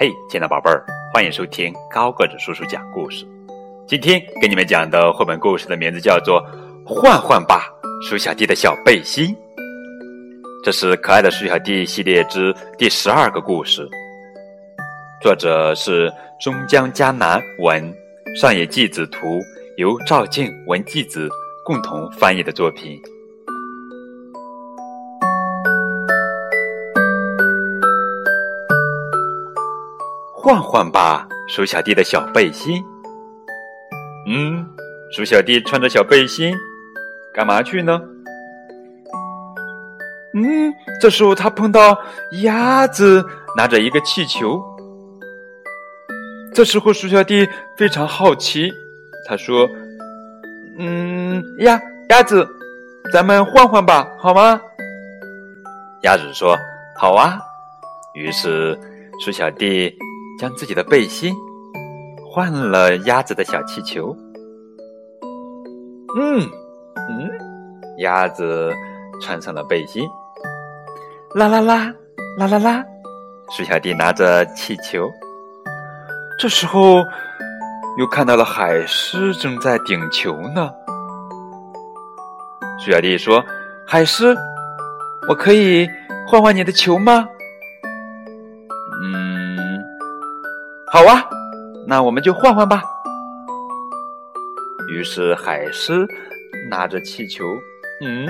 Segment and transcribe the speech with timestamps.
[0.00, 0.82] 嘿，亲爱的宝贝儿，
[1.12, 3.26] 欢迎收听高个子叔叔讲故事。
[3.86, 6.42] 今天给你们讲的绘本故事的名字叫做
[6.88, 7.70] 《换换吧，
[8.00, 9.26] 鼠小弟的小背心》。
[10.64, 13.86] 这是可爱的鼠小弟系列之第十二个故事，
[15.20, 16.10] 作者是
[16.40, 17.94] 中江嘉南文，
[18.40, 19.38] 上野纪子图，
[19.76, 21.28] 由赵静文纪子
[21.62, 22.98] 共同翻译的作品。
[30.42, 32.82] 换换吧，鼠小弟的小背心。
[34.26, 34.66] 嗯，
[35.12, 36.56] 鼠小弟穿着小背心，
[37.34, 38.00] 干嘛去呢？
[40.32, 41.98] 嗯，这时候他碰到
[42.42, 43.22] 鸭子
[43.54, 44.62] 拿着一个气球。
[46.54, 47.46] 这时候鼠小弟
[47.76, 48.72] 非常好奇，
[49.28, 49.68] 他说
[50.80, 52.48] ：“嗯，鸭鸭子，
[53.12, 54.58] 咱们换换吧，好吗？”
[56.02, 56.56] 鸭子说
[56.96, 57.38] ：“好啊。”
[58.16, 58.74] 于是
[59.22, 59.94] 鼠小弟。
[60.40, 61.34] 将自己的背心
[62.26, 64.16] 换了鸭子的小气球。
[66.16, 66.40] 嗯
[66.96, 67.30] 嗯，
[67.98, 68.72] 鸭子
[69.20, 70.08] 穿上了背心。
[71.34, 71.92] 啦啦啦
[72.38, 72.82] 啦啦啦，
[73.50, 75.10] 鼠小弟拿着气球。
[76.38, 77.04] 这时候
[77.98, 80.70] 又看到了海狮正在顶球呢。
[82.78, 83.44] 鼠小弟说
[83.86, 84.34] ：“海狮，
[85.28, 85.86] 我可以
[86.26, 87.28] 换换你的球吗？”
[90.92, 91.24] 好啊，
[91.86, 92.82] 那我们就换换吧。
[94.88, 96.04] 于是海狮
[96.68, 97.44] 拿着气球，
[98.04, 98.26] 嗯，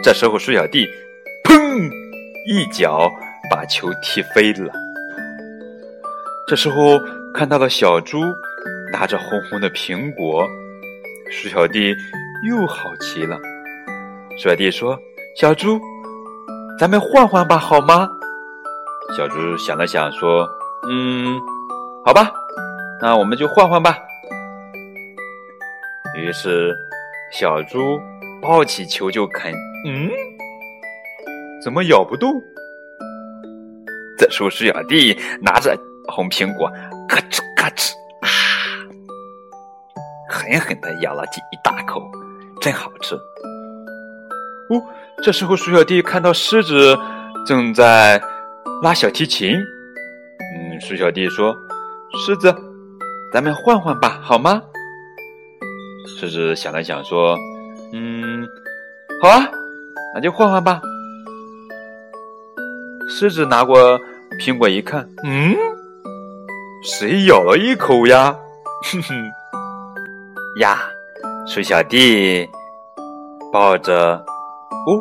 [0.00, 0.86] 这时候鼠小弟
[1.42, 1.90] 砰
[2.48, 3.10] 一脚
[3.50, 4.72] 把球踢飞了。
[6.46, 7.00] 这时候
[7.34, 8.20] 看到了小猪
[8.92, 10.46] 拿着红红的苹果，
[11.32, 11.92] 鼠小弟
[12.48, 13.36] 又好奇了。
[14.38, 14.96] 鼠小弟说
[15.34, 15.80] ：“小猪，
[16.78, 18.08] 咱们换换吧，好吗？”
[19.18, 20.48] 小猪想了想说。
[20.88, 21.40] 嗯，
[22.04, 22.32] 好吧，
[23.02, 23.98] 那我们就换换吧。
[26.14, 26.72] 于是，
[27.32, 28.00] 小猪
[28.40, 29.52] 抱起球就啃。
[29.84, 30.08] 嗯，
[31.62, 32.32] 怎么咬不动？
[34.16, 35.76] 这时候，鼠小弟拿着
[36.06, 36.68] 红苹果，
[37.08, 38.28] 咯吱咯吱啊，
[40.30, 42.00] 狠狠的咬了几一大口，
[42.60, 43.14] 真好吃。
[43.14, 44.82] 哦，
[45.22, 46.96] 这时候，鼠小弟看到狮子
[47.44, 48.20] 正在
[48.82, 49.52] 拉小提琴。
[50.80, 51.56] 鼠小弟说
[52.24, 52.54] ：“狮子，
[53.32, 54.62] 咱们换换吧，好吗？”
[56.18, 57.36] 狮子想了想说
[57.92, 58.46] ：“嗯，
[59.20, 59.48] 好啊，
[60.14, 60.80] 那就换换吧。”
[63.08, 63.98] 狮子拿过
[64.40, 65.56] 苹果一看，嗯，
[66.82, 68.36] 谁咬了一口呀？
[68.84, 69.14] 哼哼，
[70.60, 70.78] 呀，
[71.46, 72.46] 鼠小弟
[73.52, 74.24] 抱着，
[74.86, 75.00] 哦，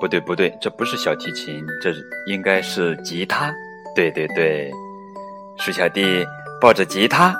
[0.00, 1.92] 不对不对，这不是小提琴，这
[2.26, 3.52] 应该是吉他。
[3.94, 4.72] 对对对。
[5.64, 6.26] 鼠小弟
[6.60, 7.32] 抱着吉他，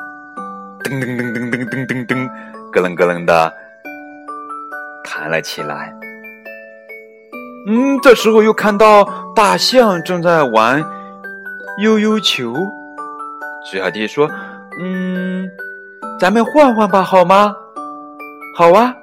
[0.84, 2.30] 噔噔噔噔噔噔噔噔，
[2.70, 3.52] 咯楞咯楞的
[5.02, 5.92] 弹了起来。
[7.66, 10.84] 嗯，这时候又看到大象正在玩
[11.82, 12.54] 悠悠球。
[13.68, 14.30] 鼠小弟说
[14.78, 15.50] ：“嗯，
[16.20, 17.52] 咱们换换吧，好吗
[18.56, 18.94] ？”“好啊。”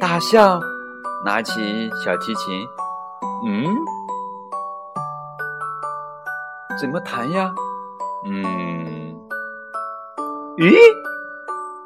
[0.00, 0.58] 大象
[1.22, 2.66] 拿起小提琴，
[3.46, 3.66] 嗯。
[6.82, 7.54] 怎么弹呀？
[8.26, 9.14] 嗯，
[10.58, 10.74] 咦，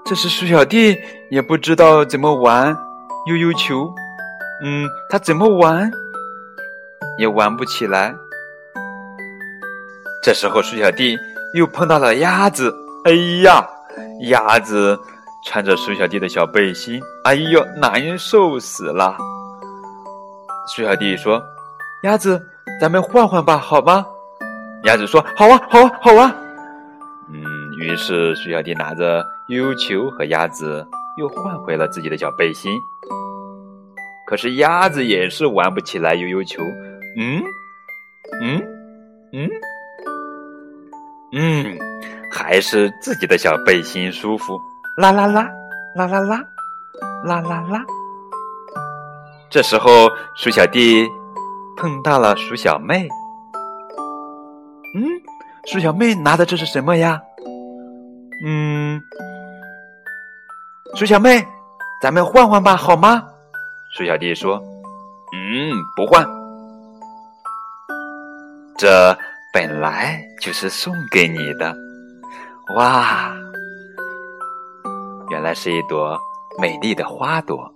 [0.07, 0.97] 这是鼠小弟
[1.31, 2.75] 也不知道怎么玩
[3.27, 3.93] 悠悠球。
[4.65, 5.91] 嗯，他怎么玩
[7.19, 8.15] 也玩不起来。
[10.23, 11.15] 这时候，鼠小弟
[11.53, 12.75] 又碰到了鸭子。
[13.05, 13.13] 哎
[13.45, 13.69] 呀，
[14.31, 14.99] 鸭子
[15.45, 19.15] 穿着鼠小弟的小背心，哎呦，难受死了。
[20.75, 21.43] 鼠小弟说
[22.05, 22.43] ：“鸭子，
[22.81, 24.07] 咱们换换吧，好吗？”
[24.87, 26.35] 鸭子说：“好啊，好啊，好啊。”
[27.29, 27.43] 嗯，
[27.81, 30.87] 于是鼠小弟拿着悠悠球和鸭子
[31.19, 32.73] 又换回了自己的小背心。
[34.29, 36.63] 可是鸭子也是玩不起来悠悠球。
[37.19, 37.43] 嗯，
[38.41, 38.63] 嗯，
[39.33, 39.51] 嗯，
[41.33, 41.79] 嗯，
[42.33, 44.57] 还是自己的小背心舒服。
[44.99, 45.49] 啦啦啦，
[45.97, 46.45] 啦啦啦，
[47.25, 47.85] 啦啦啦。
[49.51, 51.07] 这时候，鼠小弟
[51.77, 53.09] 碰到了鼠小妹。
[54.97, 55.05] 嗯，
[55.67, 57.21] 鼠小妹拿的这是什么呀？
[58.47, 58.99] 嗯，
[60.95, 61.47] 鼠小妹，
[62.01, 63.23] 咱们换换吧，好吗？
[63.95, 64.57] 鼠小弟说
[65.37, 66.27] ：“嗯，不换，
[68.79, 69.15] 这
[69.53, 71.77] 本来就是送给你的。”
[72.75, 73.37] 哇，
[75.29, 76.19] 原来是一朵
[76.59, 77.71] 美丽的花朵。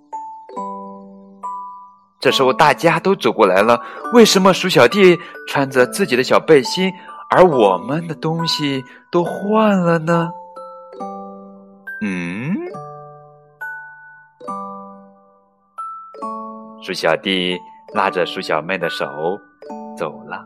[2.19, 3.81] 这时候大家都走过来了，
[4.13, 5.19] 为什么鼠小弟
[5.49, 6.93] 穿着自己的小背心，
[7.31, 10.33] 而我们的东西都换了呢？
[12.03, 12.57] 嗯，
[16.83, 17.57] 鼠小弟
[17.95, 19.07] 拉着鼠小妹的手
[19.97, 20.45] 走了。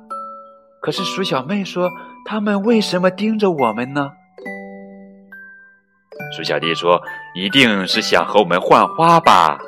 [0.82, 1.88] 可是鼠小妹说
[2.26, 4.10] ：“他们为什么盯着我们呢？”
[6.36, 7.00] 鼠小弟说
[7.34, 9.58] ：“一定是想和我们换花吧。”